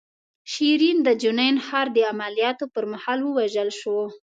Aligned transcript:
شیرین 0.51 0.97
د 1.03 1.09
جنین 1.21 1.55
ښار 1.65 1.87
د 1.93 1.97
عملیاتو 2.11 2.65
پر 2.73 2.83
مهال 2.91 3.19
ووژل 3.23 3.69
شوه. 3.79 4.05